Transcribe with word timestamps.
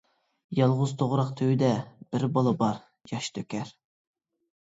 يالغۇز 0.59 0.93
توغراق 1.01 1.29
تۈۋىدە، 1.41 1.69
بىر 2.15 2.25
بالا 2.39 2.55
بار، 2.63 2.81
ياش 3.13 3.29
تۆكەر. 3.37 3.71